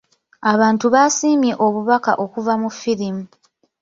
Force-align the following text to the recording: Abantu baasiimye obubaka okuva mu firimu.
Abantu 0.51 0.85
baasiimye 0.93 1.53
obubaka 1.65 2.11
okuva 2.23 2.53
mu 2.61 2.69
firimu. 2.79 3.23